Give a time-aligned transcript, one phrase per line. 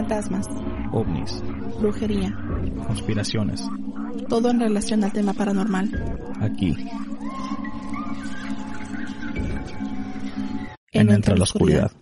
[0.00, 0.46] fantasmas,
[0.92, 1.42] ovnis,
[1.78, 2.34] brujería,
[2.86, 3.68] conspiraciones,
[4.30, 5.90] todo en relación al tema paranormal.
[6.40, 6.74] aquí.
[10.92, 11.92] En Entre la Oscuridad.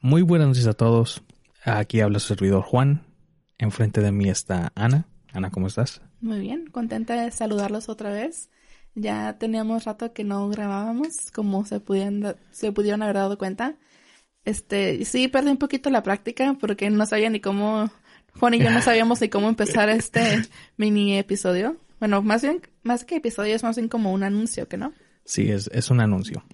[0.00, 1.24] Muy buenas noches a todos.
[1.64, 3.02] Aquí habla su servidor Juan.
[3.58, 5.08] Enfrente de mí está Ana.
[5.32, 6.00] Ana, ¿cómo estás?
[6.20, 8.50] Muy bien, contenta de saludarlos otra vez.
[8.94, 13.74] Ya teníamos rato que no grabábamos, como se pudieron, se pudieron haber dado cuenta.
[14.44, 17.90] Este, sí, perdí un poquito la práctica porque no sabía ni cómo,
[18.38, 20.42] Juan y yo no sabíamos ni cómo empezar este
[20.76, 21.76] mini episodio.
[21.98, 24.92] Bueno, más bien, más que episodio, es más bien como un anuncio, ¿que no?
[25.24, 26.44] Sí, es, es un anuncio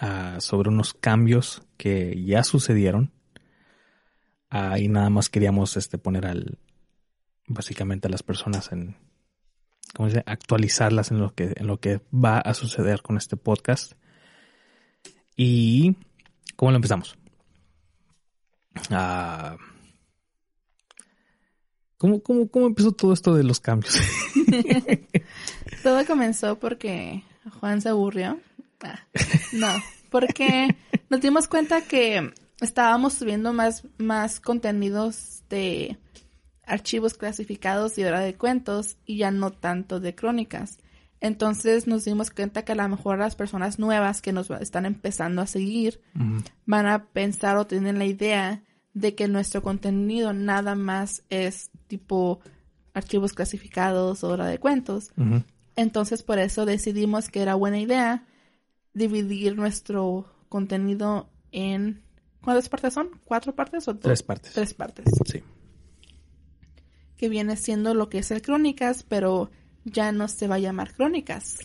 [0.00, 3.12] ah, sobre unos cambios que ya sucedieron.
[4.48, 6.58] Ahí nada más queríamos este, poner al,
[7.48, 8.96] básicamente a las personas en,
[9.94, 10.24] ¿cómo se dice?
[10.26, 13.94] Actualizarlas en lo que, en lo que va a suceder con este podcast.
[15.36, 15.96] Y,
[16.54, 17.16] ¿cómo lo empezamos?
[18.90, 19.56] Ah,
[21.98, 23.96] ¿cómo, cómo, ¿Cómo empezó todo esto de los cambios?
[25.82, 27.24] Todo comenzó porque
[27.60, 28.38] Juan se aburrió.
[28.82, 29.00] Ah,
[29.52, 29.68] no,
[30.10, 30.76] porque
[31.08, 35.98] nos dimos cuenta que estábamos subiendo más, más contenidos de
[36.64, 40.78] archivos clasificados y hora de cuentos y ya no tanto de crónicas.
[41.22, 45.40] Entonces nos dimos cuenta que a lo mejor las personas nuevas que nos están empezando
[45.40, 46.00] a seguir
[46.66, 52.40] van a pensar o tienen la idea de que nuestro contenido nada más es tipo
[52.92, 55.12] archivos clasificados o hora de cuentos.
[55.76, 58.26] Entonces por eso decidimos que era buena idea
[58.92, 62.02] dividir nuestro contenido en
[62.42, 63.10] ¿cuántas partes son?
[63.24, 64.02] ¿Cuatro partes o dos?
[64.02, 64.54] Tres partes.
[64.54, 65.04] Tres partes.
[65.24, 65.40] Sí.
[67.16, 69.52] Que viene siendo lo que es el Crónicas, pero
[69.84, 71.58] ya no se va a llamar Crónicas.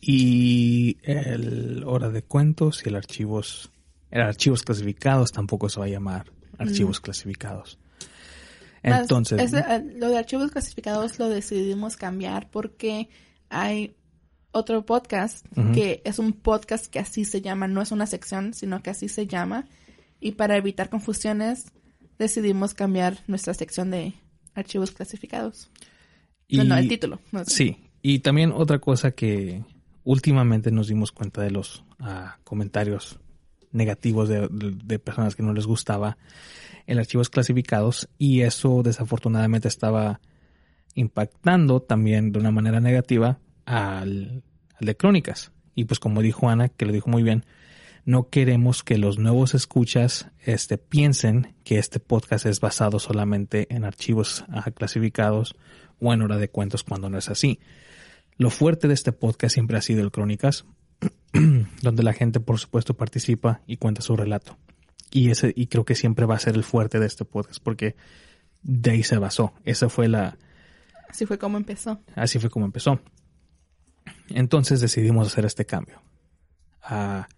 [0.00, 3.70] Y el hora de cuentos y el archivos,
[4.10, 7.78] el archivos clasificados tampoco se va a llamar archivos clasificados.
[8.82, 13.08] Más- Entonces, eh, lo de archivos clasificados lo decidimos cambiar porque
[13.48, 13.96] hay
[14.52, 18.82] otro podcast que es un podcast que así se llama, no es una sección, sino
[18.82, 19.66] que así se llama.
[20.20, 21.66] Y para evitar confusiones,
[22.18, 24.12] decidimos cambiar nuestra sección de
[24.54, 25.70] archivos clasificados.
[26.48, 27.20] Y, No, no, el título.
[27.32, 27.44] no.
[27.44, 29.62] Sí, y también otra cosa que
[30.04, 33.18] últimamente nos dimos cuenta de los ah, comentarios
[33.72, 36.16] negativos de, de- de personas que no les gustaba
[36.86, 40.20] el archivos clasificados y eso desafortunadamente estaba
[40.94, 44.42] impactando también de una manera negativa al,
[44.78, 45.50] al de crónicas.
[45.74, 47.44] Y pues como dijo Ana, que lo dijo muy bien,
[48.04, 53.84] no queremos que los nuevos escuchas este, piensen que este podcast es basado solamente en
[53.84, 55.56] archivos ah, clasificados
[56.00, 57.60] o en hora de cuentos cuando no es así.
[58.36, 60.64] Lo fuerte de este podcast siempre ha sido el Crónicas,
[61.82, 64.56] donde la gente por supuesto participa y cuenta su relato.
[65.10, 67.94] Y ese y creo que siempre va a ser el fuerte de este podcast porque
[68.62, 69.54] de ahí se basó.
[69.64, 70.36] Esa fue la
[71.08, 72.00] Así fue como empezó.
[72.16, 73.00] así fue como empezó.
[74.30, 76.02] Entonces decidimos hacer este cambio.
[76.82, 77.28] Ah,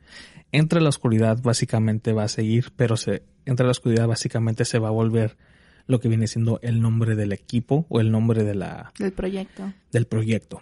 [0.52, 4.88] entre la oscuridad básicamente va a seguir, pero se entre la oscuridad básicamente se va
[4.88, 5.36] a volver
[5.86, 9.72] lo que viene siendo el nombre del equipo o el nombre de la Del proyecto.
[9.92, 10.60] del proyecto.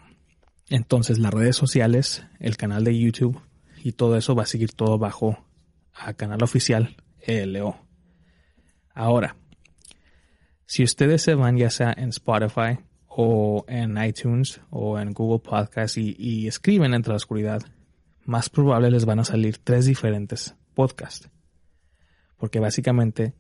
[0.69, 3.41] Entonces las redes sociales, el canal de YouTube
[3.83, 5.39] y todo eso va a seguir todo bajo
[5.93, 7.77] a canal oficial ELO.
[8.95, 9.37] Ahora,
[10.67, 15.99] si ustedes se van ya sea en Spotify o en iTunes o en Google Podcast
[15.99, 17.63] y, y escriben entre la oscuridad,
[18.25, 21.31] más probable les van a salir tres diferentes podcasts.
[22.39, 23.35] Porque básicamente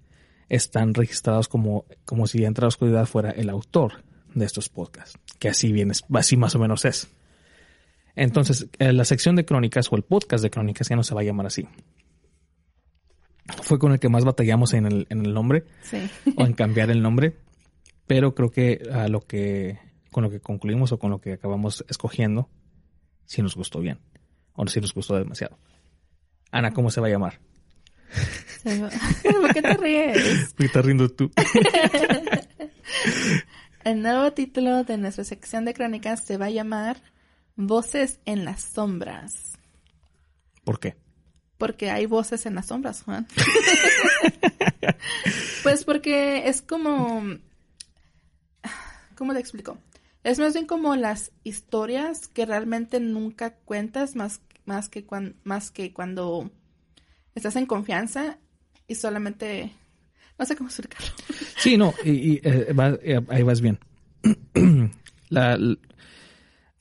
[0.48, 4.02] están registrados como, como si entre la oscuridad fuera el autor
[4.34, 7.08] de estos podcasts, que así bien, así más o menos es.
[8.16, 11.22] Entonces, eh, la sección de crónicas o el podcast de crónicas ya no se va
[11.22, 11.66] a llamar así.
[13.62, 15.98] Fue con el que más batallamos en el, en el nombre Sí.
[16.36, 17.36] o en cambiar el nombre,
[18.06, 19.78] pero creo que a lo que
[20.10, 22.48] con lo que concluimos o con lo que acabamos escogiendo,
[23.26, 23.98] sí nos gustó bien
[24.52, 25.58] o sí nos gustó demasiado.
[26.52, 27.40] Ana, ¿cómo se va a llamar?
[29.22, 30.54] ¿Por qué te ríes?
[30.58, 31.30] Me estás riendo tú.
[33.84, 37.02] El nuevo título de nuestra sección de crónicas se va a llamar
[37.56, 39.58] Voces en las sombras.
[40.64, 40.96] ¿Por qué?
[41.58, 43.26] Porque hay voces en las sombras, Juan.
[45.62, 47.22] pues porque es como...
[49.16, 49.78] ¿Cómo te explico?
[50.24, 55.70] Es más bien como las historias que realmente nunca cuentas más, más, que, cuan- más
[55.70, 56.50] que cuando
[57.34, 58.38] estás en confianza
[58.86, 59.72] y solamente...
[60.38, 61.06] No sé cómo explicarlo.
[61.56, 63.78] Sí, no, y, y, eh, va- eh, ahí vas bien.
[65.30, 65.78] La- Son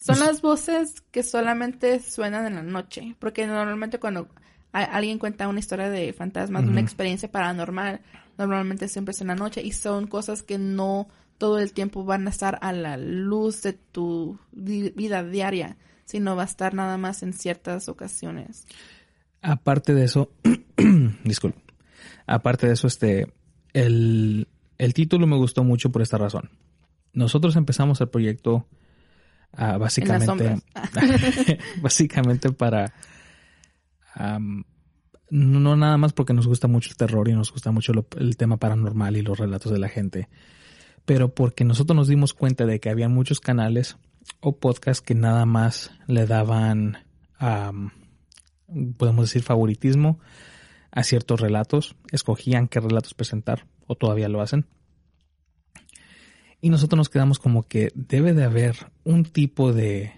[0.05, 4.27] Pues- las voces que solamente suenan en la noche, porque normalmente cuando
[4.71, 8.01] alguien cuenta una historia de fantasmas, una experiencia paranormal,
[8.37, 11.07] normalmente siempre es en la noche y son cosas que no
[11.37, 16.41] todo el tiempo van a estar a la luz de tu vida diaria, sino va
[16.41, 18.65] a estar nada más en ciertas ocasiones.
[19.43, 20.31] Aparte de eso,
[21.23, 21.61] disculpe,
[22.25, 23.31] aparte de eso, este,
[23.73, 24.47] el,
[24.77, 26.49] el título me gustó mucho por esta razón.
[27.13, 28.65] Nosotros empezamos el proyecto
[29.57, 30.61] uh, básicamente,
[31.81, 32.93] básicamente para
[35.29, 38.57] no nada más porque nos gusta mucho el terror y nos gusta mucho el tema
[38.57, 40.29] paranormal y los relatos de la gente,
[41.05, 43.97] pero porque nosotros nos dimos cuenta de que había muchos canales
[44.39, 46.99] o podcasts que nada más le daban,
[48.97, 50.19] podemos decir, favoritismo
[50.91, 54.65] a ciertos relatos, escogían qué relatos presentar o todavía lo hacen.
[56.61, 60.13] Y nosotros nos quedamos como que debe de haber un tipo de,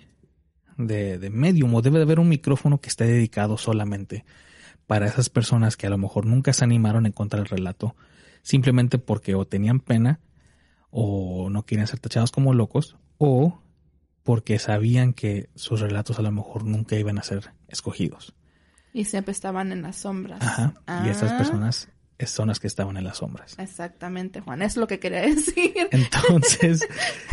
[0.78, 4.26] de, de medium o debe de haber un micrófono que esté dedicado solamente
[4.86, 7.96] para esas personas que a lo mejor nunca se animaron en contra del relato,
[8.44, 10.20] simplemente porque o tenían pena
[10.92, 13.62] o no quieren ser tachados como locos o
[14.24, 18.34] porque sabían que sus relatos a lo mejor nunca iban a ser escogidos.
[18.96, 20.42] Y siempre estaban en las sombras.
[20.42, 20.74] Ajá.
[21.06, 21.38] Y esas ah.
[21.38, 21.90] personas
[22.26, 23.60] son las que estaban en las sombras.
[23.60, 24.62] Exactamente, Juan.
[24.62, 25.74] Es lo que quería decir.
[25.92, 26.88] Entonces,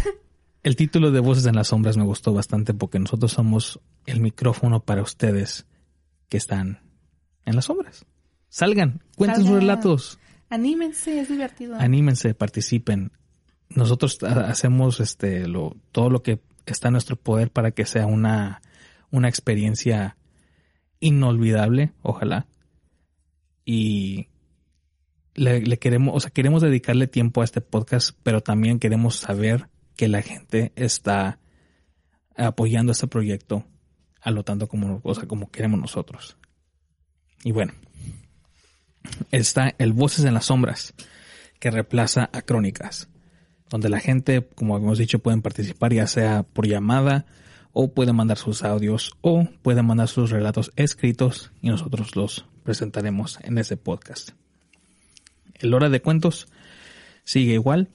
[0.64, 4.80] el título de Voces en las Sombras me gustó bastante porque nosotros somos el micrófono
[4.80, 5.64] para ustedes
[6.28, 6.80] que están
[7.44, 8.06] en las sombras.
[8.48, 10.18] Salgan, cuenten sus relatos.
[10.50, 11.76] Anímense, es divertido.
[11.76, 13.12] Anímense, participen.
[13.68, 18.62] Nosotros hacemos este lo, todo lo que está en nuestro poder para que sea una,
[19.12, 20.16] una experiencia
[21.02, 22.46] inolvidable, ojalá.
[23.64, 24.28] Y
[25.34, 30.08] le, queremos, o sea, queremos dedicarle tiempo a este podcast, pero también queremos saber que
[30.08, 31.38] la gente está
[32.36, 33.66] apoyando este proyecto
[34.22, 36.36] a lo tanto como, o sea, como queremos nosotros.
[37.42, 37.72] Y bueno,
[39.32, 40.94] está el Voces en las Sombras,
[41.58, 43.08] que reemplaza a Crónicas,
[43.68, 47.26] donde la gente, como hemos dicho, pueden participar ya sea por llamada
[47.72, 53.38] o pueden mandar sus audios o pueden mandar sus relatos escritos y nosotros los presentaremos
[53.42, 54.30] en ese podcast.
[55.54, 56.48] El hora de cuentos
[57.24, 57.88] sigue igual.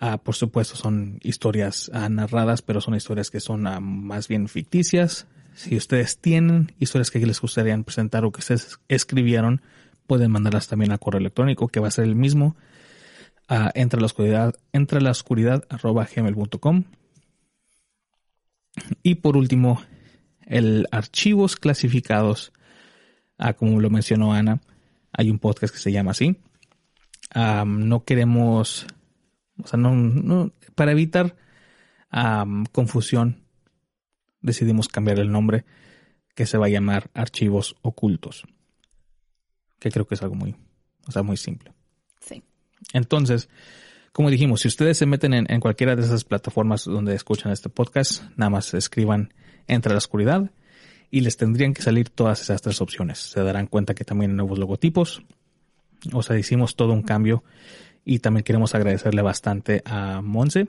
[0.00, 4.48] Ah, por supuesto son historias ah, narradas, pero son historias que son ah, más bien
[4.48, 5.26] ficticias.
[5.54, 9.60] Si ustedes tienen historias que les gustaría presentar o que ustedes escribieron,
[10.06, 12.56] pueden mandarlas también al correo electrónico que va a ser el mismo.
[13.74, 16.84] entre la oscuridad, entre la oscuridad arroba gmail.com.
[19.02, 19.82] Y por último,
[20.46, 22.52] el archivos clasificados,
[23.56, 24.60] como lo mencionó Ana,
[25.12, 26.36] hay un podcast que se llama así
[27.34, 28.86] no queremos,
[29.62, 31.36] o sea, no, para evitar
[32.72, 33.44] confusión,
[34.40, 35.64] decidimos cambiar el nombre
[36.34, 38.44] que se va a llamar archivos ocultos.
[39.78, 40.56] Que creo que es algo muy,
[41.06, 41.72] o sea, muy simple.
[42.20, 42.42] Sí.
[42.92, 43.48] Entonces,
[44.18, 47.68] como dijimos, si ustedes se meten en, en, cualquiera de esas plataformas donde escuchan este
[47.68, 49.32] podcast, nada más escriban
[49.68, 50.50] Entre la Oscuridad
[51.08, 53.20] y les tendrían que salir todas esas tres opciones.
[53.20, 55.22] Se darán cuenta que también hay nuevos logotipos,
[56.12, 57.44] o sea, hicimos todo un cambio
[58.04, 60.66] y también queremos agradecerle bastante a Monse,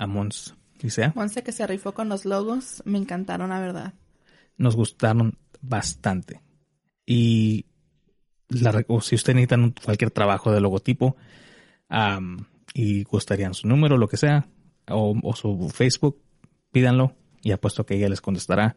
[0.00, 1.12] a Mons Licea.
[1.14, 3.94] Monse que se rifó con los logos, me encantaron, la verdad.
[4.56, 6.40] Nos gustaron bastante.
[7.06, 7.66] Y
[8.48, 11.16] la, o si usted necesitan cualquier trabajo de logotipo
[12.74, 14.46] y gustarían su número, lo que sea,
[14.88, 16.20] o, su Facebook,
[16.70, 18.76] pídanlo y apuesto que ella les contestará.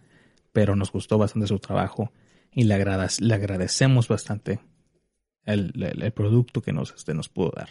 [0.52, 2.12] Pero nos gustó bastante su trabajo
[2.52, 4.60] y le, le agradecemos bastante
[5.46, 7.70] el, producto que nos, este, nos pudo dar.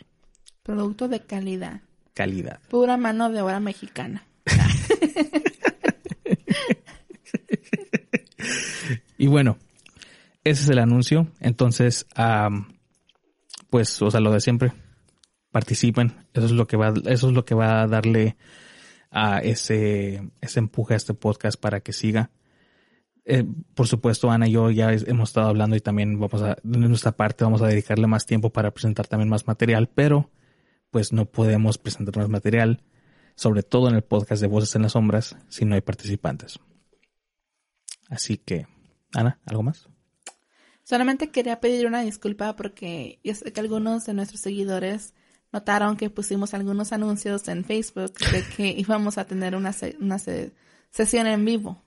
[0.63, 1.83] Producto de calidad.
[2.15, 2.61] Calidad.
[2.69, 4.25] Pura mano de obra mexicana.
[9.19, 9.59] y bueno,
[10.45, 11.29] ese es el anuncio.
[11.41, 12.07] Entonces,
[13.69, 14.73] pues, o sea, lo de siempre.
[15.50, 16.26] Participen.
[16.33, 18.37] Eso es lo que va, eso es lo que va a darle
[19.11, 22.30] a ese, ese empuje a este podcast para que siga.
[23.25, 27.12] Eh, por supuesto, Ana y yo ya hemos estado hablando y también vamos a, nuestra
[27.12, 30.30] parte vamos a dedicarle más tiempo para presentar también más material, pero
[30.90, 32.83] pues no podemos presentar más material,
[33.35, 36.59] sobre todo en el podcast de Voces en las Sombras, si no hay participantes.
[38.09, 38.66] Así que,
[39.14, 39.88] Ana, ¿algo más?
[40.83, 45.14] Solamente quería pedir una disculpa porque yo sé que algunos de nuestros seguidores
[45.52, 50.19] notaron que pusimos algunos anuncios en Facebook de que íbamos a tener una, una
[50.90, 51.83] sesión en vivo.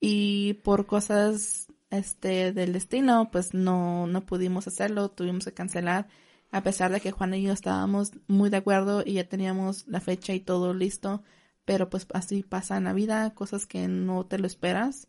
[0.00, 6.08] Y por cosas este del destino pues no no pudimos hacerlo tuvimos que cancelar.
[6.52, 10.00] A pesar de que Juan y yo estábamos muy de acuerdo y ya teníamos la
[10.00, 11.22] fecha y todo listo
[11.66, 15.08] pero pues así pasa en la vida cosas que no te lo esperas.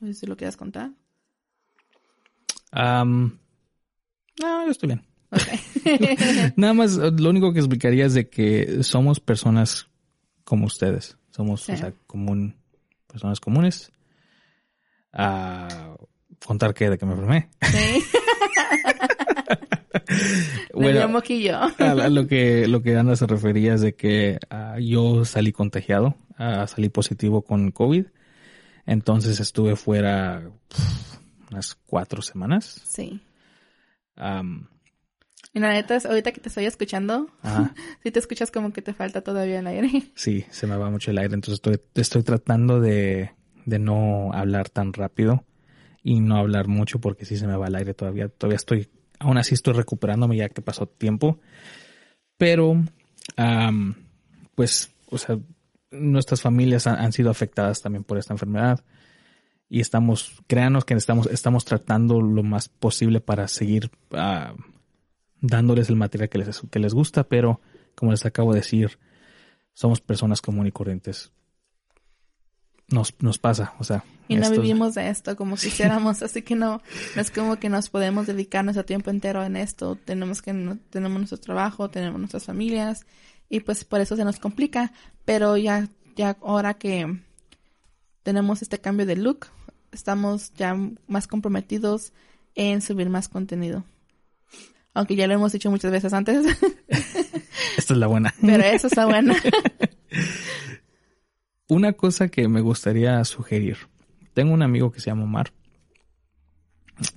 [0.00, 0.92] No sé si lo quieras contar.
[4.40, 5.07] No, yo estoy bien.
[5.30, 5.42] Ok.
[6.56, 9.88] Nada más, lo único que explicaría es de que somos personas
[10.44, 11.16] como ustedes.
[11.30, 11.72] Somos, Sí.
[11.72, 12.56] o sea, común,
[13.06, 13.92] personas comunes.
[15.12, 15.96] A
[16.44, 17.48] contar que de que me enfermé.
[17.62, 18.02] sí.
[20.72, 21.00] Bueno,
[21.78, 25.52] a, a lo que lo que Ana se refería es de que ah, yo salí
[25.52, 28.06] contagiado, ah, salí positivo con COVID.
[28.86, 30.50] Entonces estuve fuera
[31.50, 32.80] unas cuatro semanas.
[32.86, 33.20] Sí.
[35.52, 37.28] Y la neta, ahorita que te estoy escuchando,
[38.02, 40.10] sí te escuchas como que te falta todavía el aire.
[40.14, 43.32] Sí, se me va mucho el aire, entonces estoy, estoy tratando de,
[43.64, 45.44] de no hablar tan rápido
[46.02, 48.28] y no hablar mucho porque sí se me va el aire todavía.
[48.28, 51.38] Todavía estoy, aún así estoy recuperándome ya que pasó tiempo.
[52.36, 52.82] Pero,
[53.36, 53.94] am,
[54.54, 55.38] pues, o sea,
[55.90, 58.84] nuestras familias han, han sido afectadas también por esta enfermedad
[59.68, 64.54] y estamos, créanos que estamos, estamos tratando lo más posible para seguir ah,
[65.40, 67.60] dándoles el material que les, que les gusta, pero
[67.94, 68.98] como les acabo de decir,
[69.74, 71.32] somos personas comunes y corrientes.
[72.88, 74.02] Nos, nos pasa, o sea.
[74.28, 76.80] Y no esto- vivimos de esto como quisiéramos, así que no,
[77.14, 79.96] no es como que nos podemos dedicar nuestro tiempo entero en esto.
[79.96, 83.06] Tenemos que, no- tenemos nuestro trabajo, tenemos nuestras familias
[83.50, 84.92] y pues por eso se nos complica.
[85.26, 87.20] Pero ya, ya ahora que
[88.22, 89.46] tenemos este cambio de look,
[89.92, 90.74] estamos ya
[91.06, 92.12] más comprometidos
[92.54, 93.84] en subir más contenido.
[94.98, 96.44] Aunque ya lo hemos dicho muchas veces antes,
[97.78, 98.34] Esta es la buena.
[98.40, 99.32] pero eso está bueno.
[101.68, 103.76] Una cosa que me gustaría sugerir.
[104.34, 105.52] Tengo un amigo que se llama Omar.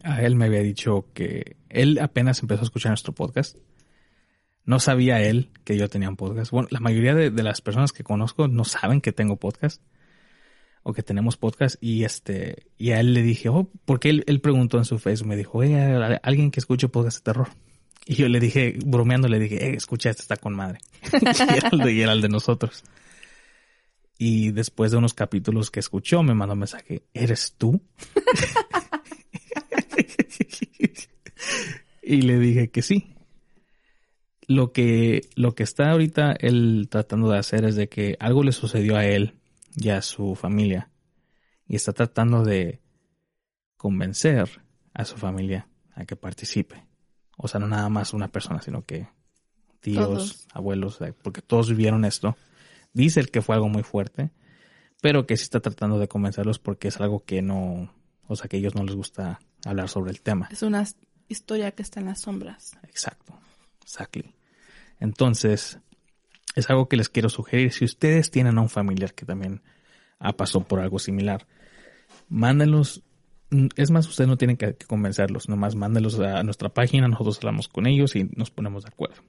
[0.04, 3.58] A él me había dicho que él apenas empezó a escuchar nuestro podcast.
[4.64, 6.52] No sabía él que yo tenía un podcast.
[6.52, 9.82] Bueno, la mayoría de, de las personas que conozco no saben que tengo podcast
[10.84, 14.42] o que tenemos podcast y este y a él le dije, oh, porque él, él
[14.42, 15.62] preguntó en su Facebook, me dijo,
[16.24, 17.50] alguien que escuche podcast de terror.
[18.06, 20.80] Y yo le dije, bromeando, le dije, eh, escucha, este está con madre.
[21.14, 22.84] y, era el de, y era el de nosotros.
[24.18, 27.82] Y después de unos capítulos que escuchó, me mandó un mensaje, ¿eres tú?
[32.04, 33.16] y le dije que sí.
[34.48, 38.52] Lo que, lo que está ahorita él tratando de hacer es de que algo le
[38.52, 39.36] sucedió a él
[39.76, 40.90] y a su familia.
[41.68, 42.82] Y está tratando de
[43.78, 44.62] convencer
[44.94, 46.86] a su familia a que participe.
[47.38, 49.08] O sea, no nada más una persona, sino que
[49.80, 50.48] tíos, Todos.
[50.54, 52.38] abuelos, porque todos vivieron esto.
[52.94, 54.32] Dice el que fue algo muy fuerte,
[55.02, 57.94] pero que sí está tratando de convencerlos porque es algo que no,
[58.28, 60.48] o sea, que a ellos no les gusta hablar sobre el tema.
[60.52, 60.86] Es una
[61.28, 62.78] historia que está en las sombras.
[62.84, 63.34] Exacto.
[63.82, 64.36] Exactly.
[65.00, 65.80] Entonces,
[66.56, 67.72] es algo que les quiero sugerir.
[67.72, 69.62] Si ustedes tienen a un familiar que también
[70.20, 71.48] ha pasado por algo similar,
[72.30, 73.04] mándenlos.
[73.50, 77.68] mm, Es más, ustedes no tienen que, convencerlos, nomás mándenlos a nuestra página, nosotros hablamos
[77.68, 79.22] con ellos y nos ponemos de acuerdo.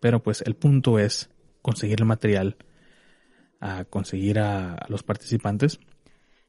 [0.00, 1.30] Pero pues el punto es
[1.62, 2.56] conseguir el material,
[3.60, 5.80] a conseguir a, los participantes.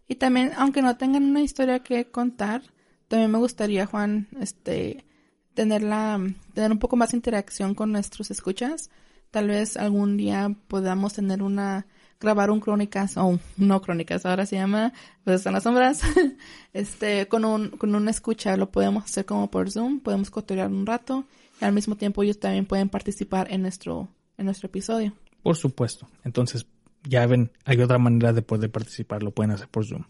[0.08, 2.62] Y también, aunque no tengan una historia que contar,
[3.08, 5.06] también me gustaría, Juan, este,
[5.54, 6.20] tener la,
[6.54, 8.90] tener un poco más interacción con nuestros escuchas.
[9.32, 11.86] Tal vez algún día podamos tener una,
[12.20, 14.94] grabar un crónicas, o un- no crónicas, ahora se llama,
[15.24, 16.02] pues están las sombras,
[16.74, 20.86] este, con un, con una escucha, lo podemos hacer como por Zoom, podemos cotorear un
[20.86, 21.26] rato,
[21.62, 24.08] y al mismo tiempo ellos también pueden participar en nuestro,
[24.38, 25.14] en nuestro episodio.
[25.44, 26.08] Por supuesto.
[26.24, 26.66] Entonces,
[27.04, 30.04] ya ven, hay otra manera de poder participar, lo pueden hacer por Zoom.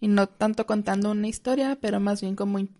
[0.00, 2.70] Y no tanto contando una historia, pero más bien como in-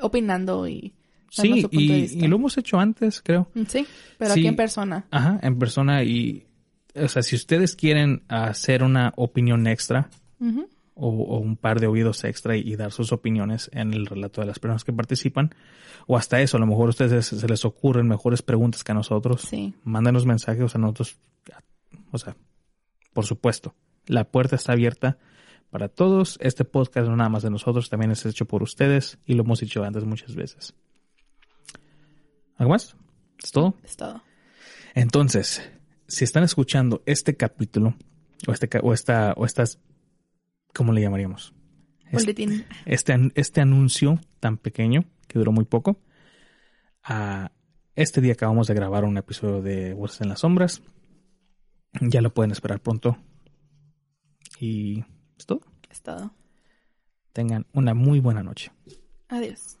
[0.00, 0.92] opinando y
[1.30, 3.48] Sí, y, lo hemos hecho antes, creo.
[3.54, 3.86] Mm, Sí,
[4.18, 4.40] pero Sí.
[4.40, 5.06] aquí en persona.
[5.10, 6.46] Ajá, en persona y,
[6.94, 10.08] o sea, si ustedes quieren hacer una opinión extra
[10.94, 14.40] o, o un par de oídos extra y, y dar sus opiniones en el relato
[14.40, 15.54] de las personas que participan,
[16.06, 18.94] o hasta eso, a lo mejor a ustedes se les ocurren mejores preguntas que a
[18.94, 19.74] nosotros, Sí.
[19.84, 21.18] mándenos mensajes a nosotros,
[22.10, 22.36] o sea,
[23.12, 23.74] por supuesto,
[24.06, 25.18] la puerta está abierta
[25.70, 26.38] para todos.
[26.40, 29.60] Este podcast no nada más de nosotros, también es hecho por ustedes y lo hemos
[29.60, 30.74] dicho antes muchas veces.
[32.58, 32.96] ¿Algo más?
[33.42, 33.74] ¿Es todo?
[33.84, 34.22] Es todo.
[34.94, 35.62] Entonces,
[36.08, 37.94] si están escuchando este capítulo
[38.46, 39.80] o este o esta o estas
[40.74, 41.54] ¿cómo le llamaríamos?
[42.10, 46.00] Este, este, este anuncio tan pequeño que duró muy poco.
[47.04, 47.52] ah,
[47.94, 50.82] este día acabamos de grabar un episodio de Voces en las Sombras.
[52.00, 53.18] Ya lo pueden esperar pronto.
[54.60, 55.04] Y
[55.36, 55.60] es todo.
[55.90, 56.32] Es todo.
[57.32, 58.70] Tengan una muy buena noche.
[59.28, 59.78] Adiós.